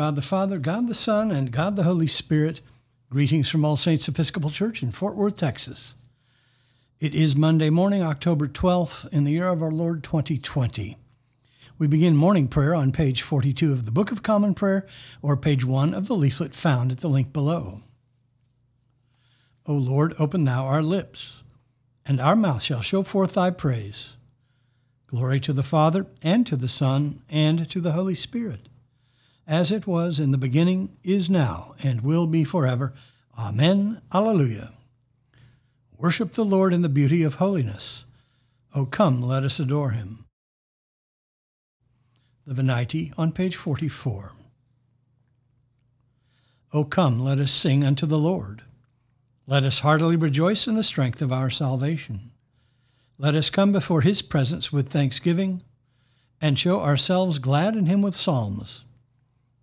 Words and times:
God 0.00 0.16
the 0.16 0.22
Father, 0.22 0.56
God 0.56 0.88
the 0.88 0.94
Son, 0.94 1.30
and 1.30 1.52
God 1.52 1.76
the 1.76 1.82
Holy 1.82 2.06
Spirit, 2.06 2.62
greetings 3.10 3.50
from 3.50 3.66
All 3.66 3.76
Saints 3.76 4.08
Episcopal 4.08 4.48
Church 4.48 4.82
in 4.82 4.92
Fort 4.92 5.14
Worth, 5.14 5.36
Texas. 5.36 5.94
It 7.00 7.14
is 7.14 7.36
Monday 7.36 7.68
morning, 7.68 8.02
October 8.02 8.48
12th, 8.48 9.12
in 9.12 9.24
the 9.24 9.32
year 9.32 9.48
of 9.48 9.62
our 9.62 9.70
Lord 9.70 10.02
2020. 10.02 10.96
We 11.76 11.86
begin 11.86 12.16
morning 12.16 12.48
prayer 12.48 12.74
on 12.74 12.92
page 12.92 13.20
42 13.20 13.72
of 13.72 13.84
the 13.84 13.92
Book 13.92 14.10
of 14.10 14.22
Common 14.22 14.54
Prayer 14.54 14.86
or 15.20 15.36
page 15.36 15.66
1 15.66 15.92
of 15.92 16.06
the 16.06 16.16
leaflet 16.16 16.54
found 16.54 16.90
at 16.90 17.00
the 17.00 17.08
link 17.08 17.34
below. 17.34 17.82
O 19.66 19.74
Lord, 19.74 20.14
open 20.18 20.44
thou 20.44 20.64
our 20.64 20.82
lips, 20.82 21.42
and 22.06 22.22
our 22.22 22.34
mouth 22.34 22.62
shall 22.62 22.80
show 22.80 23.02
forth 23.02 23.34
thy 23.34 23.50
praise. 23.50 24.14
Glory 25.08 25.40
to 25.40 25.52
the 25.52 25.62
Father, 25.62 26.06
and 26.22 26.46
to 26.46 26.56
the 26.56 26.70
Son, 26.70 27.22
and 27.28 27.68
to 27.68 27.82
the 27.82 27.92
Holy 27.92 28.14
Spirit, 28.14 28.69
as 29.50 29.72
it 29.72 29.84
was 29.84 30.20
in 30.20 30.30
the 30.30 30.38
beginning, 30.38 30.96
is 31.02 31.28
now, 31.28 31.74
and 31.82 32.02
will 32.02 32.28
be 32.28 32.44
forever. 32.44 32.94
Amen. 33.36 34.00
Alleluia. 34.14 34.70
Worship 35.98 36.34
the 36.34 36.44
Lord 36.44 36.72
in 36.72 36.82
the 36.82 36.88
beauty 36.88 37.24
of 37.24 37.34
holiness. 37.34 38.04
O 38.76 38.86
come, 38.86 39.20
let 39.20 39.42
us 39.42 39.58
adore 39.58 39.90
him. 39.90 40.24
The 42.46 42.54
Venite 42.54 43.12
on 43.18 43.32
page 43.32 43.56
44. 43.56 44.32
O 46.72 46.84
come, 46.84 47.18
let 47.18 47.40
us 47.40 47.50
sing 47.50 47.82
unto 47.82 48.06
the 48.06 48.18
Lord. 48.18 48.62
Let 49.48 49.64
us 49.64 49.80
heartily 49.80 50.14
rejoice 50.14 50.68
in 50.68 50.76
the 50.76 50.84
strength 50.84 51.20
of 51.20 51.32
our 51.32 51.50
salvation. 51.50 52.30
Let 53.18 53.34
us 53.34 53.50
come 53.50 53.72
before 53.72 54.02
his 54.02 54.22
presence 54.22 54.72
with 54.72 54.90
thanksgiving 54.90 55.64
and 56.40 56.56
show 56.56 56.78
ourselves 56.78 57.40
glad 57.40 57.74
in 57.74 57.86
him 57.86 58.00
with 58.00 58.14
psalms. 58.14 58.84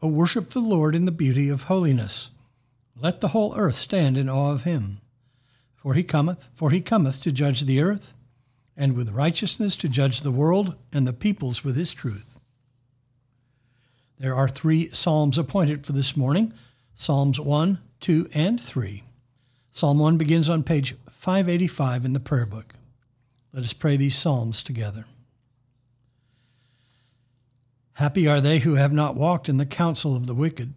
O 0.00 0.08
worship 0.08 0.50
the 0.50 0.60
Lord 0.60 0.94
in 0.94 1.06
the 1.06 1.12
beauty 1.12 1.48
of 1.48 1.64
holiness. 1.64 2.30
Let 2.96 3.20
the 3.20 3.28
whole 3.28 3.54
earth 3.56 3.74
stand 3.74 4.16
in 4.16 4.28
awe 4.28 4.52
of 4.52 4.62
him. 4.62 5.00
For 5.76 5.94
he 5.94 6.04
cometh, 6.04 6.48
for 6.54 6.70
he 6.70 6.80
cometh 6.80 7.22
to 7.22 7.32
judge 7.32 7.62
the 7.62 7.82
earth, 7.82 8.14
and 8.76 8.94
with 8.94 9.10
righteousness 9.10 9.74
to 9.76 9.88
judge 9.88 10.20
the 10.20 10.30
world 10.30 10.76
and 10.92 11.06
the 11.06 11.12
peoples 11.12 11.64
with 11.64 11.76
his 11.76 11.92
truth. 11.92 12.38
There 14.18 14.34
are 14.34 14.48
three 14.48 14.88
psalms 14.90 15.36
appointed 15.38 15.84
for 15.84 15.92
this 15.92 16.16
morning 16.16 16.52
Psalms 16.94 17.38
1, 17.38 17.78
2, 18.00 18.28
and 18.34 18.60
3. 18.60 19.04
Psalm 19.70 19.98
1 19.98 20.16
begins 20.16 20.48
on 20.48 20.64
page 20.64 20.96
585 21.10 22.04
in 22.04 22.12
the 22.12 22.20
prayer 22.20 22.46
book. 22.46 22.74
Let 23.52 23.64
us 23.64 23.72
pray 23.72 23.96
these 23.96 24.16
psalms 24.16 24.62
together. 24.62 25.04
Happy 27.98 28.28
are 28.28 28.40
they 28.40 28.60
who 28.60 28.74
have 28.76 28.92
not 28.92 29.16
walked 29.16 29.48
in 29.48 29.56
the 29.56 29.66
counsel 29.66 30.14
of 30.14 30.28
the 30.28 30.34
wicked, 30.34 30.74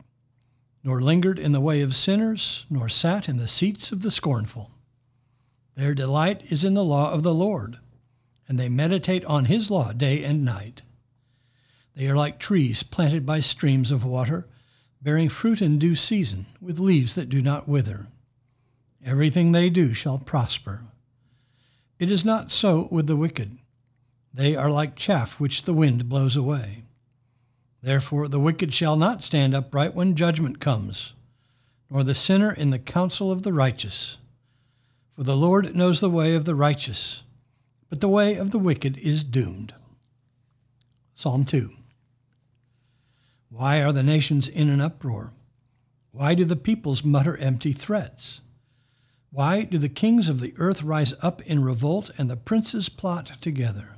nor 0.83 0.99
lingered 0.99 1.37
in 1.37 1.51
the 1.51 1.61
way 1.61 1.81
of 1.81 1.95
sinners, 1.95 2.65
nor 2.67 2.89
sat 2.89 3.29
in 3.29 3.37
the 3.37 3.47
seats 3.47 3.91
of 3.91 4.01
the 4.01 4.09
scornful. 4.09 4.71
Their 5.75 5.93
delight 5.93 6.51
is 6.51 6.63
in 6.63 6.73
the 6.73 6.83
law 6.83 7.11
of 7.11 7.21
the 7.21 7.31
Lord, 7.33 7.77
and 8.47 8.59
they 8.59 8.69
meditate 8.69 9.23
on 9.25 9.45
his 9.45 9.69
law 9.69 9.93
day 9.93 10.23
and 10.23 10.43
night. 10.43 10.81
They 11.95 12.07
are 12.07 12.15
like 12.15 12.39
trees 12.39 12.81
planted 12.81 13.23
by 13.23 13.39
streams 13.41 13.91
of 13.91 14.03
water, 14.03 14.47
bearing 14.99 15.29
fruit 15.29 15.61
in 15.61 15.77
due 15.77 15.93
season, 15.93 16.47
with 16.59 16.79
leaves 16.79 17.13
that 17.13 17.29
do 17.29 17.43
not 17.43 17.67
wither. 17.67 18.07
Everything 19.05 19.51
they 19.51 19.69
do 19.69 19.93
shall 19.93 20.17
prosper. 20.17 20.85
It 21.99 22.09
is 22.09 22.25
not 22.25 22.51
so 22.51 22.88
with 22.89 23.05
the 23.05 23.15
wicked. 23.15 23.59
They 24.33 24.55
are 24.55 24.71
like 24.71 24.95
chaff 24.95 25.39
which 25.39 25.65
the 25.65 25.73
wind 25.73 26.09
blows 26.09 26.35
away. 26.35 26.85
Therefore, 27.84 28.28
the 28.28 28.40
wicked 28.40 28.74
shall 28.74 28.96
not 28.96 29.24
stand 29.24 29.56
upright 29.56 29.96
when 29.96 30.16
judgment 30.16 30.59
comes, 30.59 31.14
nor 31.90 32.03
the 32.03 32.14
sinner 32.14 32.52
in 32.52 32.69
the 32.69 32.80
counsel 32.80 33.31
of 33.31 33.42
the 33.42 33.53
righteous. 33.53 34.18
For 35.16 35.24
the 35.24 35.36
Lord 35.36 35.75
knows 35.75 36.00
the 36.00 36.09
way 36.09 36.36
of 36.36 36.46
the 36.46 36.56
righteous, 36.56 37.24
but 37.90 38.00
the 38.00 38.08
way 38.08 38.36
of 38.36 38.52
the 38.52 38.59
wicked 38.59 38.97
is 39.00 39.24
doomed. 39.24 39.74
Psalm 41.16 41.44
2 41.44 41.72
Why 43.50 43.84
are 43.84 43.92
the 43.92 44.03
nations 44.03 44.48
in 44.48 44.69
an 44.69 44.80
uproar? 44.80 45.34
Why 46.12 46.36
do 46.36 46.46
the 46.46 46.56
peoples 46.56 47.03
mutter 47.03 47.38
empty 47.38 47.74
threats? 47.74 48.42
Why 49.31 49.63
do 49.63 49.78
the 49.78 49.90
kings 49.90 50.30
of 50.30 50.40
the 50.40 50.53
earth 50.58 50.84
rise 50.84 51.13
up 51.22 51.42
in 51.44 51.63
revolt 51.63 52.12
and 52.18 52.30
the 52.30 52.36
princes 52.36 52.90
plot 52.90 53.38
together 53.42 53.96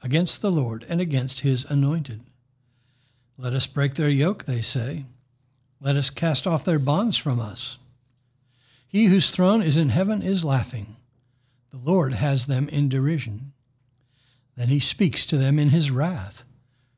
against 0.00 0.40
the 0.40 0.52
Lord 0.52 0.86
and 0.88 1.00
against 1.00 1.40
his 1.40 1.64
anointed? 1.64 2.20
Let 3.36 3.52
us 3.52 3.66
break 3.66 3.94
their 3.94 4.08
yoke, 4.08 4.44
they 4.44 4.60
say. 4.60 5.06
Let 5.80 5.96
us 5.96 6.08
cast 6.08 6.46
off 6.46 6.64
their 6.64 6.78
bonds 6.78 7.16
from 7.16 7.40
us. 7.40 7.78
He 8.86 9.06
whose 9.06 9.30
throne 9.30 9.60
is 9.60 9.76
in 9.76 9.88
heaven 9.88 10.22
is 10.22 10.44
laughing. 10.44 10.96
The 11.72 11.78
Lord 11.78 12.14
has 12.14 12.46
them 12.46 12.68
in 12.68 12.88
derision. 12.88 13.52
Then 14.56 14.68
he 14.68 14.78
speaks 14.78 15.26
to 15.26 15.36
them 15.36 15.58
in 15.58 15.70
his 15.70 15.90
wrath, 15.90 16.44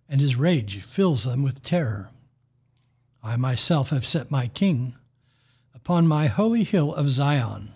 and 0.08 0.20
his 0.20 0.36
rage 0.36 0.82
fills 0.82 1.24
them 1.24 1.42
with 1.42 1.62
terror. 1.62 2.10
I 3.22 3.36
myself 3.36 3.88
have 3.88 4.06
set 4.06 4.30
my 4.30 4.48
king 4.48 4.94
upon 5.74 6.06
my 6.06 6.26
holy 6.26 6.64
hill 6.64 6.94
of 6.94 7.08
Zion. 7.08 7.72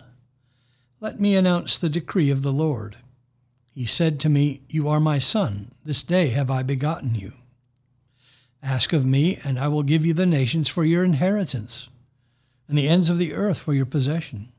Let 0.99 1.19
me 1.19 1.35
announce 1.35 1.79
the 1.79 1.89
decree 1.89 2.29
of 2.29 2.43
the 2.43 2.51
Lord. 2.51 2.97
He 3.71 3.85
said 3.87 4.19
to 4.19 4.29
me, 4.29 4.61
You 4.69 4.87
are 4.87 4.99
my 4.99 5.17
son, 5.17 5.71
this 5.83 6.03
day 6.03 6.27
have 6.27 6.51
I 6.51 6.61
begotten 6.61 7.15
you. 7.15 7.33
Ask 8.63 8.93
of 8.93 9.05
me, 9.05 9.39
and 9.43 9.57
I 9.57 9.67
will 9.67 9.83
give 9.83 10.05
you 10.05 10.13
the 10.13 10.25
nations 10.25 10.69
for 10.69 10.83
your 10.85 11.03
inheritance, 11.03 11.89
and 12.67 12.77
the 12.77 12.87
ends 12.87 13.09
of 13.09 13.17
the 13.17 13.33
earth 13.33 13.57
for 13.57 13.73
your 13.73 13.87
possession. 13.87 14.51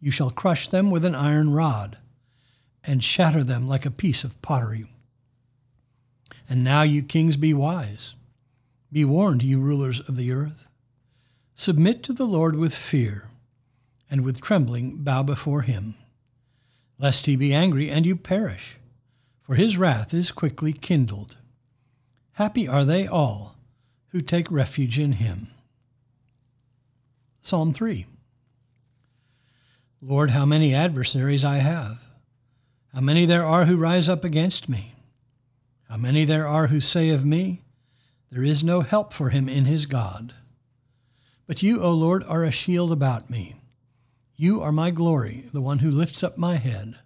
You 0.00 0.10
shall 0.10 0.30
crush 0.30 0.68
them 0.68 0.90
with 0.90 1.04
an 1.04 1.14
iron 1.14 1.52
rod, 1.52 1.98
and 2.84 3.02
shatter 3.02 3.44
them 3.44 3.68
like 3.68 3.86
a 3.86 3.90
piece 3.90 4.24
of 4.24 4.40
pottery. 4.42 4.86
And 6.48 6.64
now, 6.64 6.82
you 6.82 7.02
kings, 7.02 7.36
be 7.36 7.54
wise. 7.54 8.14
Be 8.92 9.04
warned, 9.04 9.42
you 9.42 9.60
rulers 9.60 10.00
of 10.00 10.16
the 10.16 10.32
earth. 10.32 10.66
Submit 11.54 12.02
to 12.04 12.12
the 12.12 12.26
Lord 12.26 12.56
with 12.56 12.74
fear, 12.74 13.30
and 14.10 14.22
with 14.22 14.40
trembling 14.40 14.98
bow 14.98 15.22
before 15.22 15.62
him, 15.62 15.94
lest 16.98 17.26
he 17.26 17.36
be 17.36 17.54
angry 17.54 17.88
and 17.88 18.04
you 18.04 18.16
perish, 18.16 18.78
for 19.42 19.54
his 19.54 19.76
wrath 19.76 20.12
is 20.12 20.32
quickly 20.32 20.72
kindled. 20.72 21.36
Happy 22.36 22.68
are 22.68 22.84
they 22.84 23.06
all 23.06 23.56
who 24.08 24.20
take 24.20 24.50
refuge 24.50 24.98
in 24.98 25.12
him. 25.12 25.48
Psalm 27.40 27.72
3 27.72 28.04
Lord, 30.02 30.30
how 30.30 30.44
many 30.44 30.74
adversaries 30.74 31.46
I 31.46 31.58
have! 31.58 31.98
How 32.92 33.00
many 33.00 33.24
there 33.24 33.42
are 33.42 33.64
who 33.64 33.78
rise 33.78 34.06
up 34.10 34.22
against 34.22 34.68
me! 34.68 34.96
How 35.88 35.96
many 35.96 36.26
there 36.26 36.46
are 36.46 36.66
who 36.66 36.78
say 36.78 37.08
of 37.08 37.24
me, 37.24 37.62
There 38.30 38.44
is 38.44 38.62
no 38.62 38.82
help 38.82 39.14
for 39.14 39.30
him 39.30 39.48
in 39.48 39.64
his 39.64 39.86
God. 39.86 40.34
But 41.46 41.62
you, 41.62 41.80
O 41.80 41.90
Lord, 41.90 42.22
are 42.24 42.44
a 42.44 42.50
shield 42.50 42.92
about 42.92 43.30
me. 43.30 43.54
You 44.34 44.60
are 44.60 44.72
my 44.72 44.90
glory, 44.90 45.46
the 45.54 45.62
one 45.62 45.78
who 45.78 45.90
lifts 45.90 46.22
up 46.22 46.36
my 46.36 46.56
head. 46.56 46.98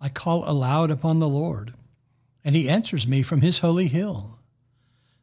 I 0.00 0.08
call 0.08 0.42
aloud 0.50 0.90
upon 0.90 1.20
the 1.20 1.28
Lord, 1.28 1.74
and 2.44 2.54
he 2.54 2.68
answers 2.68 3.06
me 3.06 3.22
from 3.22 3.40
his 3.40 3.60
holy 3.60 3.88
hill. 3.88 4.38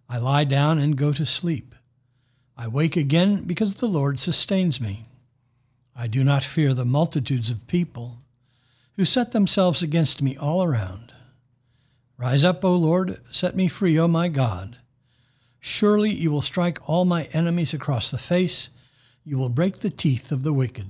I 0.09 0.17
lie 0.17 0.43
down 0.43 0.79
and 0.79 0.97
go 0.97 1.13
to 1.13 1.25
sleep. 1.25 1.75
I 2.57 2.67
wake 2.67 2.97
again 2.97 3.43
because 3.43 3.75
the 3.75 3.87
Lord 3.87 4.19
sustains 4.19 4.81
me. 4.81 5.07
I 5.95 6.07
do 6.07 6.23
not 6.23 6.43
fear 6.43 6.73
the 6.73 6.85
multitudes 6.85 7.49
of 7.49 7.67
people 7.67 8.21
who 8.95 9.05
set 9.05 9.31
themselves 9.31 9.81
against 9.81 10.21
me 10.21 10.35
all 10.35 10.63
around. 10.63 11.13
Rise 12.17 12.43
up, 12.43 12.63
O 12.65 12.75
Lord, 12.75 13.19
set 13.31 13.55
me 13.55 13.67
free, 13.67 13.97
O 13.97 14.07
my 14.07 14.27
God. 14.27 14.77
Surely 15.59 16.11
you 16.11 16.31
will 16.31 16.41
strike 16.41 16.89
all 16.89 17.05
my 17.05 17.23
enemies 17.33 17.73
across 17.73 18.11
the 18.11 18.17
face. 18.17 18.69
You 19.23 19.37
will 19.37 19.49
break 19.49 19.79
the 19.79 19.89
teeth 19.89 20.31
of 20.31 20.43
the 20.43 20.53
wicked. 20.53 20.89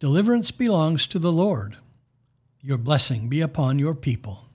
Deliverance 0.00 0.50
belongs 0.50 1.06
to 1.06 1.18
the 1.18 1.32
Lord. 1.32 1.78
Your 2.60 2.78
blessing 2.78 3.28
be 3.28 3.40
upon 3.40 3.78
your 3.78 3.94
people. 3.94 4.46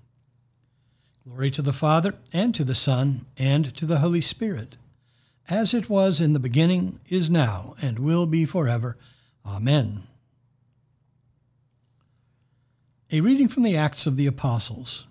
Glory 1.30 1.52
to 1.52 1.62
the 1.62 1.72
Father, 1.72 2.16
and 2.34 2.56
to 2.56 2.64
the 2.64 2.74
Son, 2.74 3.28
and 3.38 3.76
to 3.76 3.86
the 3.86 4.00
Holy 4.00 4.20
Spirit, 4.20 4.78
as 5.48 5.76
it 5.76 5.88
was 5.88 6.20
in 6.20 6.34
the 6.34 6.40
beginning, 6.40 7.00
is 7.08 7.30
now, 7.30 7.76
and 7.80 8.00
will 8.00 8.26
be 8.26 8.46
forever. 8.46 8.98
Amen. 9.46 10.08
A 13.12 13.22
reading 13.22 13.48
from 13.48 13.62
the 13.62 13.78
Acts 13.78 14.08
of 14.08 14.16
the 14.16 14.26
Apostles. 14.26 15.06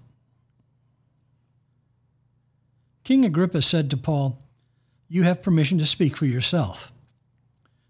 King 3.05 3.25
Agrippa 3.25 3.63
said 3.63 3.89
to 3.91 3.97
Paul, 3.97 4.43
You 5.09 5.23
have 5.23 5.41
permission 5.41 5.79
to 5.79 5.87
speak 5.87 6.17
for 6.17 6.27
yourself. 6.27 6.93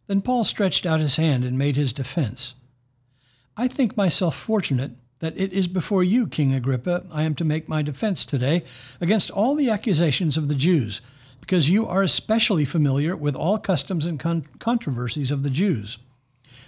Then 0.07 0.21
Paul 0.21 0.45
stretched 0.45 0.85
out 0.85 1.01
his 1.01 1.17
hand 1.17 1.47
and 1.47 1.57
made 1.57 1.77
his 1.77 1.95
defense. 1.95 2.55
I 3.57 3.69
think 3.69 3.97
myself 3.97 4.37
fortunate 4.37 4.93
that 5.21 5.37
it 5.37 5.53
is 5.53 5.69
before 5.69 6.05
you, 6.05 6.27
King 6.27 6.55
Agrippa, 6.55 7.05
I 7.13 7.25
am 7.25 7.35
to 7.37 7.45
make 7.45 7.69
my 7.69 7.83
defense 7.83 8.25
today 8.25 8.65
against 9.01 9.31
all 9.31 9.55
the 9.55 9.71
accusations 9.71 10.37
of 10.37 10.49
the 10.49 10.55
Jews, 10.55 11.01
because 11.41 11.71
you 11.71 11.87
are 11.87 12.03
especially 12.03 12.65
familiar 12.65 13.17
with 13.17 13.35
all 13.35 13.59
customs 13.59 14.07
and 14.07 14.21
con- 14.21 14.47
controversies 14.59 15.31
of 15.31 15.43
the 15.43 15.51
Jews. 15.51 15.99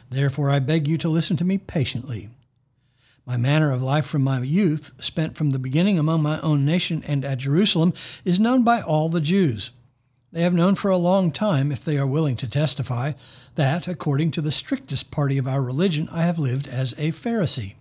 Therefore, 0.08 0.50
I 0.50 0.58
beg 0.58 0.88
you 0.88 0.98
to 0.98 1.08
listen 1.08 1.36
to 1.36 1.44
me 1.44 1.58
patiently. 1.58 2.30
My 3.26 3.36
manner 3.36 3.70
of 3.70 3.82
life 3.82 4.06
from 4.06 4.22
my 4.22 4.40
youth, 4.40 4.92
spent 4.98 5.36
from 5.36 5.50
the 5.50 5.58
beginning 5.58 5.98
among 5.98 6.22
my 6.22 6.40
own 6.40 6.64
nation 6.64 7.04
and 7.06 7.24
at 7.24 7.38
Jerusalem, 7.38 7.92
is 8.24 8.40
known 8.40 8.64
by 8.64 8.80
all 8.80 9.08
the 9.08 9.20
Jews. 9.20 9.70
They 10.32 10.42
have 10.42 10.54
known 10.54 10.74
for 10.74 10.90
a 10.90 10.96
long 10.96 11.30
time, 11.30 11.70
if 11.70 11.84
they 11.84 11.98
are 11.98 12.06
willing 12.06 12.36
to 12.36 12.48
testify, 12.48 13.12
that, 13.54 13.86
according 13.86 14.30
to 14.32 14.40
the 14.40 14.50
strictest 14.50 15.10
party 15.10 15.38
of 15.38 15.46
our 15.46 15.60
religion, 15.62 16.08
I 16.10 16.22
have 16.22 16.38
lived 16.38 16.66
as 16.66 16.92
a 16.94 17.12
Pharisee. 17.12 17.74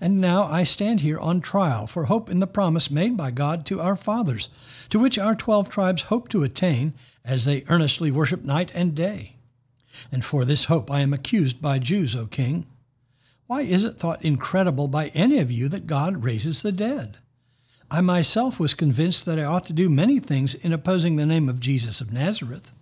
And 0.00 0.20
now 0.20 0.44
I 0.44 0.64
stand 0.64 1.00
here 1.00 1.18
on 1.18 1.40
trial 1.40 1.86
for 1.86 2.04
hope 2.04 2.28
in 2.30 2.40
the 2.40 2.46
promise 2.46 2.90
made 2.90 3.16
by 3.16 3.30
God 3.30 3.64
to 3.66 3.80
our 3.80 3.96
fathers, 3.96 4.48
to 4.90 4.98
which 4.98 5.18
our 5.18 5.34
twelve 5.34 5.68
tribes 5.68 6.02
hope 6.02 6.28
to 6.30 6.42
attain 6.42 6.94
as 7.24 7.44
they 7.44 7.64
earnestly 7.68 8.10
worship 8.10 8.44
night 8.44 8.70
and 8.74 8.94
day. 8.94 9.36
And 10.10 10.24
for 10.24 10.44
this 10.44 10.64
hope 10.64 10.90
I 10.90 11.00
am 11.00 11.12
accused 11.12 11.60
by 11.60 11.78
Jews, 11.78 12.16
O 12.16 12.26
king. 12.26 12.66
Why 13.46 13.62
is 13.62 13.84
it 13.84 13.98
thought 13.98 14.24
incredible 14.24 14.88
by 14.88 15.08
any 15.08 15.38
of 15.38 15.50
you 15.50 15.68
that 15.68 15.86
God 15.86 16.24
raises 16.24 16.62
the 16.62 16.72
dead? 16.72 17.18
I 17.90 18.00
myself 18.00 18.58
was 18.58 18.72
convinced 18.72 19.26
that 19.26 19.38
I 19.38 19.44
ought 19.44 19.64
to 19.66 19.74
do 19.74 19.90
many 19.90 20.18
things 20.18 20.54
in 20.54 20.72
opposing 20.72 21.16
the 21.16 21.26
name 21.26 21.48
of 21.48 21.60
Jesus 21.60 22.00
of 22.00 22.10
Nazareth. 22.12 22.72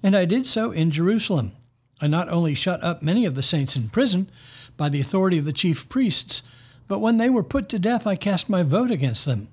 And 0.00 0.16
I 0.16 0.24
did 0.24 0.46
so 0.46 0.70
in 0.70 0.92
Jerusalem. 0.92 1.52
I 2.00 2.06
not 2.06 2.28
only 2.28 2.54
shut 2.54 2.82
up 2.84 3.02
many 3.02 3.24
of 3.24 3.34
the 3.34 3.42
saints 3.42 3.74
in 3.74 3.88
prison 3.88 4.30
by 4.76 4.88
the 4.88 5.00
authority 5.00 5.38
of 5.38 5.44
the 5.44 5.52
chief 5.52 5.88
priests, 5.88 6.42
but 6.86 6.98
when 6.98 7.16
they 7.16 7.30
were 7.30 7.42
put 7.42 7.68
to 7.70 7.78
death, 7.78 8.06
I 8.06 8.16
cast 8.16 8.48
my 8.48 8.62
vote 8.62 8.90
against 8.90 9.24
them. 9.24 9.48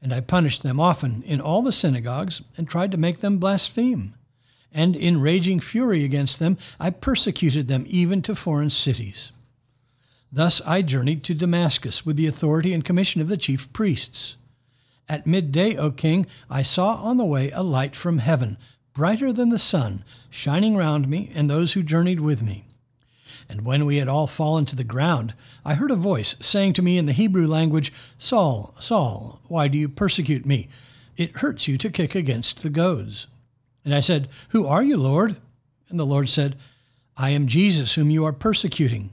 And 0.00 0.12
I 0.12 0.20
punished 0.20 0.62
them 0.62 0.78
often 0.78 1.22
in 1.22 1.40
all 1.40 1.62
the 1.62 1.72
synagogues 1.72 2.42
and 2.56 2.68
tried 2.68 2.92
to 2.92 2.96
make 2.96 3.20
them 3.20 3.38
blaspheme. 3.38 4.14
And 4.72 4.94
in 4.94 5.20
raging 5.20 5.60
fury 5.60 6.04
against 6.04 6.38
them, 6.38 6.58
I 6.78 6.90
persecuted 6.90 7.66
them 7.66 7.84
even 7.88 8.22
to 8.22 8.34
foreign 8.34 8.70
cities. 8.70 9.32
Thus 10.30 10.60
I 10.66 10.82
journeyed 10.82 11.24
to 11.24 11.34
Damascus 11.34 12.04
with 12.04 12.16
the 12.16 12.26
authority 12.26 12.74
and 12.74 12.84
commission 12.84 13.20
of 13.20 13.28
the 13.28 13.36
chief 13.38 13.72
priests. 13.72 14.36
At 15.08 15.26
midday, 15.26 15.76
O 15.76 15.90
king, 15.90 16.26
I 16.50 16.62
saw 16.62 16.96
on 16.96 17.16
the 17.16 17.24
way 17.24 17.50
a 17.52 17.62
light 17.62 17.96
from 17.96 18.18
heaven, 18.18 18.58
brighter 18.92 19.32
than 19.32 19.48
the 19.48 19.58
sun, 19.58 20.04
shining 20.28 20.76
round 20.76 21.08
me 21.08 21.30
and 21.34 21.48
those 21.48 21.72
who 21.72 21.82
journeyed 21.82 22.20
with 22.20 22.42
me. 22.42 22.65
And 23.48 23.64
when 23.64 23.86
we 23.86 23.98
had 23.98 24.08
all 24.08 24.26
fallen 24.26 24.64
to 24.66 24.76
the 24.76 24.84
ground, 24.84 25.34
I 25.64 25.74
heard 25.74 25.90
a 25.90 25.96
voice 25.96 26.34
saying 26.40 26.72
to 26.74 26.82
me 26.82 26.98
in 26.98 27.06
the 27.06 27.12
Hebrew 27.12 27.46
language, 27.46 27.92
Saul, 28.18 28.74
Saul, 28.80 29.40
why 29.48 29.68
do 29.68 29.78
you 29.78 29.88
persecute 29.88 30.44
me? 30.44 30.68
It 31.16 31.36
hurts 31.36 31.68
you 31.68 31.78
to 31.78 31.90
kick 31.90 32.14
against 32.14 32.62
the 32.62 32.70
goads. 32.70 33.26
And 33.84 33.94
I 33.94 34.00
said, 34.00 34.28
Who 34.50 34.66
are 34.66 34.82
you, 34.82 34.96
Lord? 34.96 35.36
And 35.88 35.98
the 35.98 36.06
Lord 36.06 36.28
said, 36.28 36.56
I 37.16 37.30
am 37.30 37.46
Jesus, 37.46 37.94
whom 37.94 38.10
you 38.10 38.24
are 38.24 38.32
persecuting. 38.32 39.10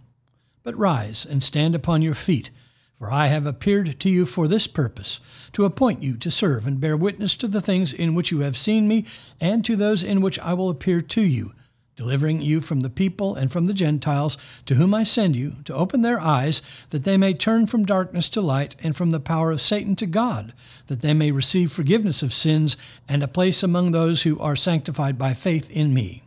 But 0.63 0.77
rise 0.77 1.25
and 1.25 1.43
stand 1.43 1.75
upon 1.75 2.01
your 2.01 2.15
feet, 2.15 2.49
for 2.97 3.11
I 3.11 3.27
have 3.27 3.45
appeared 3.45 3.99
to 3.99 4.09
you 4.09 4.25
for 4.25 4.47
this 4.47 4.65
purpose, 4.65 5.19
to 5.53 5.65
appoint 5.65 6.01
you 6.01 6.17
to 6.17 6.31
serve 6.31 6.65
and 6.65 6.81
bear 6.81 6.97
witness 6.97 7.35
to 7.35 7.47
the 7.47 7.61
things 7.61 7.93
in 7.93 8.15
which 8.15 8.31
you 8.31 8.39
have 8.39 8.57
seen 8.57 8.87
me, 8.87 9.05
and 9.39 9.63
to 9.63 9.75
those 9.75 10.03
in 10.03 10.21
which 10.21 10.39
I 10.39 10.53
will 10.53 10.69
appear 10.69 11.01
to 11.01 11.21
you 11.21 11.53
delivering 11.95 12.41
you 12.41 12.61
from 12.61 12.81
the 12.81 12.89
people 12.89 13.35
and 13.35 13.51
from 13.51 13.65
the 13.65 13.73
Gentiles, 13.73 14.37
to 14.65 14.75
whom 14.75 14.93
I 14.93 15.03
send 15.03 15.35
you, 15.35 15.57
to 15.65 15.73
open 15.73 16.01
their 16.01 16.19
eyes, 16.19 16.61
that 16.89 17.03
they 17.03 17.17
may 17.17 17.33
turn 17.33 17.67
from 17.67 17.85
darkness 17.85 18.29
to 18.29 18.41
light, 18.41 18.75
and 18.81 18.95
from 18.95 19.11
the 19.11 19.19
power 19.19 19.51
of 19.51 19.61
Satan 19.61 19.95
to 19.97 20.05
God, 20.05 20.53
that 20.87 21.01
they 21.01 21.13
may 21.13 21.31
receive 21.31 21.71
forgiveness 21.71 22.23
of 22.23 22.33
sins 22.33 22.77
and 23.07 23.21
a 23.21 23.27
place 23.27 23.63
among 23.63 23.91
those 23.91 24.23
who 24.23 24.39
are 24.39 24.55
sanctified 24.55 25.17
by 25.17 25.33
faith 25.33 25.69
in 25.69 25.93
me. 25.93 26.23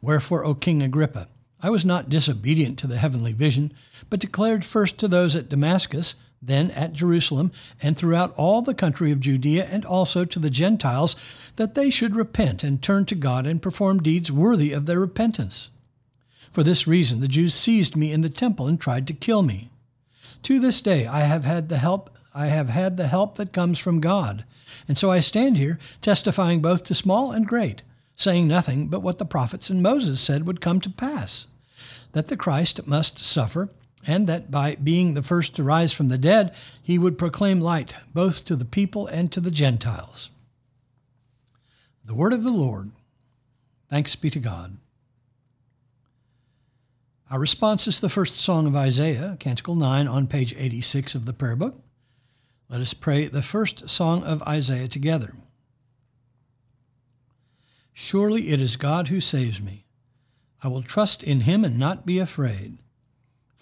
Wherefore, 0.00 0.44
O 0.44 0.54
King 0.54 0.82
Agrippa, 0.82 1.28
I 1.62 1.70
was 1.70 1.84
not 1.84 2.08
disobedient 2.08 2.78
to 2.80 2.88
the 2.88 2.98
heavenly 2.98 3.32
vision, 3.32 3.72
but 4.10 4.20
declared 4.20 4.64
first 4.64 4.98
to 4.98 5.08
those 5.08 5.36
at 5.36 5.48
Damascus 5.48 6.16
then 6.42 6.72
at 6.72 6.92
Jerusalem, 6.92 7.52
and 7.80 7.96
throughout 7.96 8.34
all 8.36 8.62
the 8.62 8.74
country 8.74 9.12
of 9.12 9.20
Judea, 9.20 9.68
and 9.70 9.84
also 9.84 10.24
to 10.24 10.38
the 10.40 10.50
Gentiles, 10.50 11.14
that 11.56 11.74
they 11.76 11.88
should 11.88 12.16
repent 12.16 12.64
and 12.64 12.82
turn 12.82 13.06
to 13.06 13.14
God 13.14 13.46
and 13.46 13.62
perform 13.62 14.02
deeds 14.02 14.32
worthy 14.32 14.72
of 14.72 14.86
their 14.86 14.98
repentance. 14.98 15.70
For 16.50 16.62
this 16.62 16.86
reason, 16.86 17.20
the 17.20 17.28
Jews 17.28 17.54
seized 17.54 17.96
me 17.96 18.12
in 18.12 18.22
the 18.22 18.28
temple 18.28 18.66
and 18.66 18.80
tried 18.80 19.06
to 19.06 19.14
kill 19.14 19.42
me. 19.42 19.70
To 20.42 20.58
this 20.58 20.80
day, 20.80 21.06
I 21.06 21.20
have 21.20 21.44
had 21.44 21.68
the 21.68 21.78
help. 21.78 22.10
I 22.34 22.46
have 22.46 22.70
had 22.70 22.96
the 22.96 23.06
help 23.06 23.36
that 23.36 23.52
comes 23.52 23.78
from 23.78 24.00
God, 24.00 24.44
and 24.88 24.98
so 24.98 25.10
I 25.10 25.20
stand 25.20 25.58
here, 25.58 25.78
testifying 26.00 26.60
both 26.60 26.82
to 26.84 26.94
small 26.94 27.30
and 27.30 27.46
great, 27.46 27.82
saying 28.16 28.48
nothing 28.48 28.88
but 28.88 29.00
what 29.00 29.18
the 29.18 29.24
prophets 29.24 29.68
and 29.70 29.82
Moses 29.82 30.20
said 30.20 30.46
would 30.46 30.60
come 30.60 30.80
to 30.80 30.90
pass, 30.90 31.46
that 32.12 32.28
the 32.28 32.36
Christ 32.36 32.86
must 32.86 33.18
suffer 33.18 33.68
and 34.06 34.26
that 34.26 34.50
by 34.50 34.74
being 34.76 35.14
the 35.14 35.22
first 35.22 35.54
to 35.56 35.62
rise 35.62 35.92
from 35.92 36.08
the 36.08 36.18
dead, 36.18 36.54
he 36.82 36.98
would 36.98 37.18
proclaim 37.18 37.60
light 37.60 37.94
both 38.12 38.44
to 38.44 38.56
the 38.56 38.64
people 38.64 39.06
and 39.06 39.30
to 39.32 39.40
the 39.40 39.50
Gentiles. 39.50 40.30
The 42.04 42.14
word 42.14 42.32
of 42.32 42.42
the 42.42 42.50
Lord. 42.50 42.90
Thanks 43.88 44.16
be 44.16 44.30
to 44.30 44.40
God. 44.40 44.78
Our 47.30 47.38
response 47.38 47.86
is 47.86 48.00
the 48.00 48.10
first 48.10 48.36
song 48.36 48.66
of 48.66 48.76
Isaiah, 48.76 49.36
Canticle 49.38 49.74
9, 49.74 50.06
on 50.06 50.26
page 50.26 50.54
86 50.58 51.14
of 51.14 51.24
the 51.24 51.32
prayer 51.32 51.56
book. 51.56 51.80
Let 52.68 52.80
us 52.80 52.92
pray 52.92 53.26
the 53.26 53.42
first 53.42 53.88
song 53.88 54.22
of 54.24 54.42
Isaiah 54.42 54.88
together. 54.88 55.34
Surely 57.92 58.48
it 58.48 58.60
is 58.60 58.76
God 58.76 59.08
who 59.08 59.20
saves 59.20 59.60
me. 59.60 59.84
I 60.62 60.68
will 60.68 60.82
trust 60.82 61.22
in 61.22 61.40
him 61.40 61.64
and 61.64 61.78
not 61.78 62.04
be 62.04 62.18
afraid. 62.18 62.78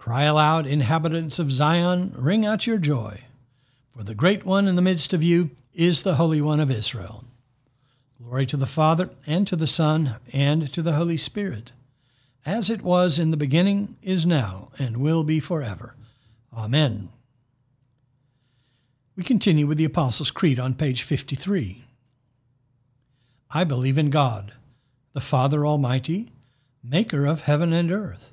Cry 0.00 0.22
aloud, 0.22 0.66
inhabitants 0.66 1.38
of 1.38 1.52
Zion, 1.52 2.14
ring 2.16 2.46
out 2.46 2.66
your 2.66 2.78
joy, 2.78 3.24
for 3.90 4.02
the 4.02 4.14
great 4.14 4.46
one 4.46 4.66
in 4.66 4.74
the 4.74 4.80
midst 4.80 5.12
of 5.12 5.22
you 5.22 5.50
is 5.74 6.02
the 6.02 6.14
Holy 6.14 6.40
One 6.40 6.58
of 6.58 6.70
Israel. 6.70 7.26
Glory 8.16 8.46
to 8.46 8.56
the 8.56 8.64
Father, 8.64 9.10
and 9.26 9.46
to 9.46 9.56
the 9.56 9.66
Son, 9.66 10.16
and 10.32 10.72
to 10.72 10.80
the 10.80 10.94
Holy 10.94 11.18
Spirit, 11.18 11.72
as 12.46 12.70
it 12.70 12.80
was 12.80 13.18
in 13.18 13.30
the 13.30 13.36
beginning, 13.36 13.98
is 14.00 14.24
now, 14.24 14.70
and 14.78 14.96
will 14.96 15.22
be 15.22 15.38
forever. 15.38 15.94
Amen. 16.56 17.10
We 19.16 19.22
continue 19.22 19.66
with 19.66 19.76
the 19.76 19.84
Apostles' 19.84 20.30
Creed 20.30 20.58
on 20.58 20.72
page 20.72 21.02
53. 21.02 21.84
I 23.50 23.64
believe 23.64 23.98
in 23.98 24.08
God, 24.08 24.54
the 25.12 25.20
Father 25.20 25.66
Almighty, 25.66 26.32
maker 26.82 27.26
of 27.26 27.42
heaven 27.42 27.74
and 27.74 27.92
earth 27.92 28.32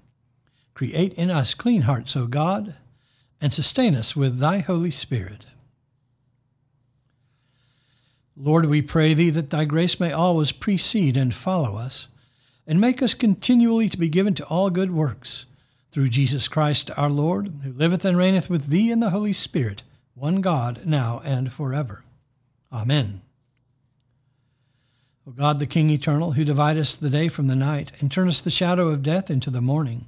Create 0.73 1.13
in 1.13 1.29
us 1.29 1.53
clean 1.53 1.83
hearts, 1.83 2.15
O 2.15 2.27
God, 2.27 2.75
and 3.39 3.53
sustain 3.53 3.95
us 3.95 4.15
with 4.15 4.39
thy 4.39 4.59
Holy 4.59 4.91
Spirit. 4.91 5.45
Lord, 8.35 8.65
we 8.65 8.81
pray 8.81 9.13
thee 9.13 9.29
that 9.29 9.49
thy 9.49 9.65
grace 9.65 9.99
may 9.99 10.11
always 10.11 10.51
precede 10.51 11.17
and 11.17 11.33
follow 11.33 11.75
us, 11.75 12.07
and 12.65 12.79
make 12.79 13.01
us 13.01 13.13
continually 13.13 13.89
to 13.89 13.97
be 13.97 14.09
given 14.09 14.33
to 14.35 14.45
all 14.45 14.69
good 14.69 14.91
works, 14.91 15.45
through 15.91 16.09
Jesus 16.09 16.47
Christ 16.47 16.89
our 16.95 17.09
Lord, 17.09 17.61
who 17.63 17.73
liveth 17.73 18.05
and 18.05 18.17
reigneth 18.17 18.49
with 18.49 18.67
thee 18.67 18.91
in 18.91 18.99
the 18.99 19.09
Holy 19.09 19.33
Spirit, 19.33 19.83
one 20.15 20.41
God, 20.41 20.85
now 20.85 21.21
and 21.25 21.51
forever. 21.51 22.03
Amen. 22.71 23.21
O 25.27 25.31
God, 25.31 25.59
the 25.59 25.67
King 25.67 25.89
eternal, 25.89 26.31
who 26.31 26.45
dividest 26.45 27.01
the 27.01 27.09
day 27.09 27.27
from 27.27 27.47
the 27.47 27.55
night, 27.55 27.91
and 27.99 28.11
turnest 28.11 28.43
the 28.43 28.49
shadow 28.49 28.87
of 28.87 29.03
death 29.03 29.29
into 29.29 29.49
the 29.49 29.61
morning, 29.61 30.05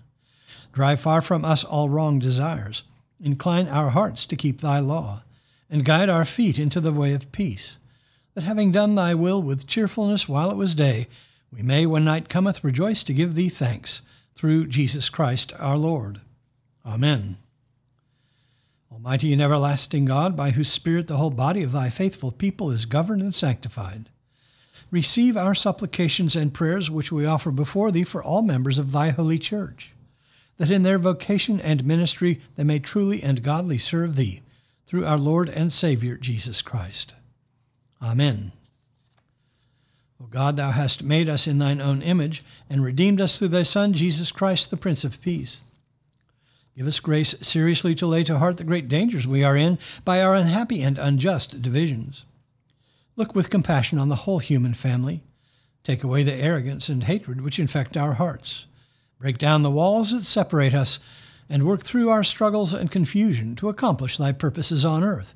drive 0.73 0.99
far 0.99 1.21
from 1.21 1.45
us 1.45 1.63
all 1.63 1.87
wrong 1.87 2.19
desires. 2.19 2.83
Incline 3.21 3.69
our 3.69 3.91
hearts 3.91 4.25
to 4.25 4.35
keep 4.35 4.59
thy 4.59 4.79
law, 4.79 5.23
and 5.69 5.85
guide 5.85 6.09
our 6.09 6.25
feet 6.25 6.59
into 6.59 6.81
the 6.81 6.91
way 6.91 7.13
of 7.13 7.31
peace, 7.31 7.77
that 8.33 8.43
having 8.43 8.71
done 8.71 8.95
thy 8.95 9.13
will 9.13 9.41
with 9.41 9.67
cheerfulness 9.67 10.27
while 10.27 10.51
it 10.51 10.57
was 10.57 10.75
day, 10.75 11.07
we 11.51 11.61
may, 11.61 11.85
when 11.85 12.03
night 12.03 12.27
cometh, 12.27 12.63
rejoice 12.63 13.03
to 13.03 13.13
give 13.13 13.35
thee 13.35 13.49
thanks, 13.49 14.01
through 14.35 14.67
Jesus 14.67 15.09
Christ 15.09 15.53
our 15.59 15.77
Lord. 15.77 16.19
Amen. 16.85 17.37
Almighty 18.91 19.31
and 19.31 19.41
everlasting 19.41 20.05
God, 20.05 20.35
by 20.35 20.51
whose 20.51 20.71
Spirit 20.71 21.07
the 21.07 21.17
whole 21.17 21.29
body 21.29 21.63
of 21.63 21.71
thy 21.71 21.89
faithful 21.89 22.31
people 22.31 22.71
is 22.71 22.85
governed 22.85 23.21
and 23.21 23.33
sanctified, 23.33 24.09
receive 24.91 25.37
our 25.37 25.55
supplications 25.55 26.35
and 26.35 26.53
prayers 26.53 26.91
which 26.91 27.11
we 27.11 27.25
offer 27.25 27.51
before 27.51 27.91
thee 27.91 28.03
for 28.03 28.23
all 28.23 28.41
members 28.41 28.77
of 28.77 28.91
thy 28.91 29.09
holy 29.09 29.39
church, 29.39 29.93
that 30.57 30.71
in 30.71 30.83
their 30.83 30.97
vocation 30.97 31.59
and 31.59 31.85
ministry 31.85 32.41
they 32.55 32.63
may 32.63 32.79
truly 32.79 33.21
and 33.21 33.43
godly 33.43 33.77
serve 33.77 34.15
thee, 34.15 34.41
through 34.85 35.05
our 35.05 35.17
Lord 35.17 35.49
and 35.49 35.71
Savior 35.71 36.17
Jesus 36.17 36.61
Christ. 36.61 37.15
Amen. 38.01 38.51
O 40.21 40.25
God, 40.25 40.55
thou 40.55 40.71
hast 40.71 41.03
made 41.03 41.27
us 41.27 41.47
in 41.47 41.57
thine 41.57 41.81
own 41.81 42.01
image, 42.01 42.43
and 42.69 42.83
redeemed 42.83 43.19
us 43.19 43.37
through 43.37 43.49
thy 43.49 43.63
Son, 43.63 43.93
Jesus 43.93 44.31
Christ, 44.31 44.69
the 44.69 44.77
Prince 44.77 45.03
of 45.03 45.21
Peace. 45.21 45.63
Give 46.77 46.87
us 46.87 46.99
grace 46.99 47.35
seriously 47.41 47.93
to 47.95 48.07
lay 48.07 48.23
to 48.23 48.39
heart 48.39 48.57
the 48.57 48.63
great 48.63 48.87
dangers 48.87 49.27
we 49.27 49.43
are 49.43 49.57
in 49.57 49.77
by 50.05 50.21
our 50.21 50.35
unhappy 50.35 50.81
and 50.81 50.97
unjust 50.97 51.61
divisions 51.61 52.25
Look 53.15 53.35
with 53.35 53.49
compassion 53.49 53.99
on 53.99 54.09
the 54.09 54.15
whole 54.15 54.39
human 54.39 54.73
family. 54.73 55.21
Take 55.83 56.03
away 56.03 56.23
the 56.23 56.33
arrogance 56.33 56.89
and 56.89 57.03
hatred 57.03 57.41
which 57.41 57.59
infect 57.59 57.95
our 57.95 58.13
hearts. 58.13 58.65
Break 59.19 59.37
down 59.37 59.61
the 59.61 59.71
walls 59.71 60.11
that 60.11 60.25
separate 60.25 60.73
us, 60.73 60.99
and 61.49 61.63
work 61.63 61.83
through 61.83 62.09
our 62.09 62.23
struggles 62.23 62.73
and 62.73 62.89
confusion 62.89 63.55
to 63.55 63.69
accomplish 63.69 64.17
thy 64.17 64.31
purposes 64.31 64.85
on 64.85 65.03
earth, 65.03 65.35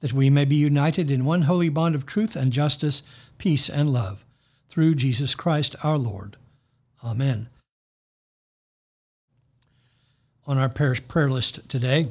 that 0.00 0.12
we 0.12 0.28
may 0.28 0.44
be 0.44 0.56
united 0.56 1.10
in 1.10 1.24
one 1.24 1.42
holy 1.42 1.68
bond 1.68 1.94
of 1.94 2.06
truth 2.06 2.36
and 2.36 2.52
justice, 2.52 3.02
peace 3.38 3.68
and 3.68 3.92
love, 3.92 4.24
through 4.68 4.94
Jesus 4.94 5.34
Christ 5.34 5.76
our 5.82 5.98
Lord. 5.98 6.36
Amen. 7.04 7.48
On 10.46 10.58
our 10.58 10.68
parish 10.68 11.06
prayer 11.06 11.30
list 11.30 11.68
today, 11.68 12.06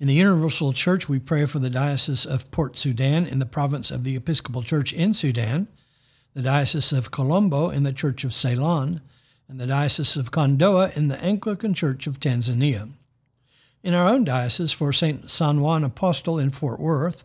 in 0.00 0.08
the 0.08 0.14
Universal 0.14 0.72
Church, 0.74 1.08
we 1.08 1.18
pray 1.18 1.46
for 1.46 1.60
the 1.60 1.70
Diocese 1.70 2.26
of 2.26 2.50
Port 2.50 2.76
Sudan 2.76 3.26
in 3.26 3.38
the 3.38 3.46
province 3.46 3.90
of 3.90 4.04
the 4.04 4.16
Episcopal 4.16 4.62
Church 4.62 4.92
in 4.92 5.14
Sudan, 5.14 5.68
the 6.34 6.42
Diocese 6.42 6.92
of 6.92 7.10
Colombo 7.10 7.70
in 7.70 7.84
the 7.84 7.92
Church 7.92 8.24
of 8.24 8.34
Ceylon, 8.34 9.00
and 9.48 9.60
the 9.60 9.66
Diocese 9.66 10.16
of 10.16 10.30
Kondoa 10.30 10.96
in 10.96 11.08
the 11.08 11.22
Anglican 11.22 11.74
Church 11.74 12.06
of 12.06 12.20
Tanzania. 12.20 12.90
In 13.82 13.94
our 13.94 14.08
own 14.08 14.24
diocese, 14.24 14.72
for 14.72 14.92
St. 14.92 15.30
San 15.30 15.60
Juan 15.60 15.84
Apostle 15.84 16.38
in 16.38 16.50
Fort 16.50 16.80
Worth, 16.80 17.24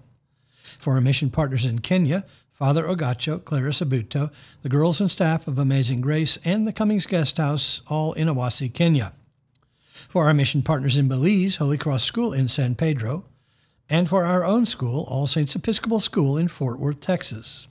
for 0.78 0.94
our 0.94 1.02
mission 1.02 1.30
partners 1.30 1.66
in 1.66 1.80
Kenya, 1.80 2.26
Father 2.52 2.88
Ogacho, 2.88 3.44
Clarissa 3.44 3.86
Buto, 3.86 4.32
the 4.62 4.70
girls 4.70 5.00
and 5.00 5.10
staff 5.10 5.48
of 5.48 5.58
Amazing 5.58 6.02
Grace, 6.02 6.38
and 6.44 6.68
the 6.68 6.74
Cummings 6.74 7.06
Guest 7.06 7.38
House, 7.38 7.82
all 7.88 8.14
in 8.14 8.28
Awasi, 8.28 8.74
Kenya 8.74 9.14
for 10.08 10.26
our 10.26 10.34
mission 10.34 10.62
partners 10.62 10.98
in 10.98 11.08
Belize, 11.08 11.58
Holy 11.58 11.78
Cross 11.78 12.04
School 12.04 12.34
in 12.34 12.48
San 12.48 12.76
Pedro, 12.76 13.26
and 13.90 14.08
for 14.08 14.26
our 14.26 14.44
own 14.44 14.66
school, 14.66 15.04
All 15.10 15.28
Saints 15.28 15.56
Episcopal 15.56 16.00
School 16.00 16.38
in 16.38 16.48
Fort 16.48 16.80
Worth, 16.80 17.00
Texas. 17.00 17.68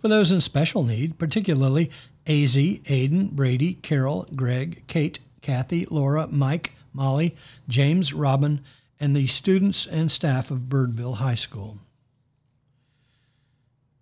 For 0.00 0.08
those 0.08 0.30
in 0.30 0.40
special 0.40 0.84
need, 0.84 1.18
particularly 1.18 1.90
AZ, 2.28 2.56
Aiden, 2.56 3.30
Brady, 3.30 3.74
Carol, 3.74 4.26
Greg, 4.36 4.84
Kate, 4.86 5.18
Kathy, 5.40 5.86
Laura, 5.90 6.26
Mike, 6.28 6.74
Molly, 6.92 7.34
James, 7.68 8.12
Robin, 8.12 8.60
and 9.00 9.16
the 9.16 9.26
students 9.26 9.86
and 9.86 10.12
staff 10.12 10.50
of 10.50 10.68
Birdville 10.68 11.16
High 11.16 11.36
School. 11.36 11.78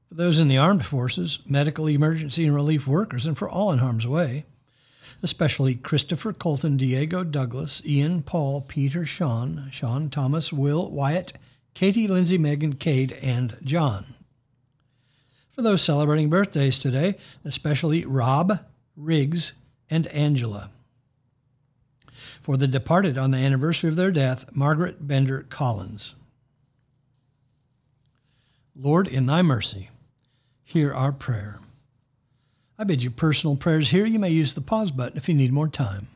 For 0.09 0.15
those 0.15 0.41
in 0.41 0.49
the 0.49 0.59
armed 0.59 0.85
forces, 0.85 1.39
medical 1.47 1.89
emergency 1.89 2.45
and 2.45 2.55
relief 2.55 2.87
workers, 2.89 3.27
and 3.27 3.39
for 3.39 3.49
all 3.49 3.71
in 3.71 3.79
harm's 3.79 4.07
way, 4.07 4.45
especially 5.23 5.77
Christopher, 5.77 6.33
Colton, 6.33 6.77
Diego, 6.77 7.23
Douglas, 7.23 7.81
Ian, 7.87 8.23
Paul, 8.23 8.63
Peter, 8.63 9.07
Sean, 9.07 9.69
Sean, 9.71 10.11
Thomas, 10.11 10.53
Will, 10.53 10.91
Wyatt, 10.91 11.33
Katie, 11.75 12.09
Lindsay, 12.09 12.39
Megan, 12.39 12.75
Cade, 12.75 13.13
and 13.23 13.57
John. 13.63 14.16
For 15.57 15.63
those 15.63 15.83
celebrating 15.83 16.29
birthdays 16.29 16.79
today, 16.79 17.17
especially 17.43 18.05
Rob, 18.05 18.61
Riggs, 18.95 19.55
and 19.89 20.07
Angela. 20.09 20.69
For 22.13 22.59
the 22.59 22.67
departed 22.67 23.17
on 23.17 23.31
the 23.31 23.39
anniversary 23.39 23.89
of 23.89 23.97
their 23.97 24.11
death, 24.11 24.55
Margaret 24.55 25.09
Bender 25.09 25.47
Collins. 25.49 26.15
Lord, 28.79 29.09
in 29.09 29.25
thy 29.25 29.41
mercy, 29.41 29.89
hear 30.63 30.93
our 30.93 31.11
prayer. 31.11 31.61
I 32.79 32.85
bid 32.85 33.03
you 33.03 33.11
personal 33.11 33.57
prayers 33.57 33.89
here. 33.91 34.05
You 34.05 34.19
may 34.19 34.29
use 34.29 34.53
the 34.53 34.61
pause 34.61 34.91
button 34.91 35.17
if 35.17 35.27
you 35.27 35.35
need 35.35 35.55
more 35.55 35.69
time. 35.69 36.09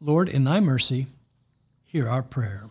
Lord, 0.00 0.30
in 0.30 0.44
thy 0.44 0.60
mercy, 0.60 1.06
hear 1.84 2.08
our 2.08 2.22
prayer. 2.22 2.70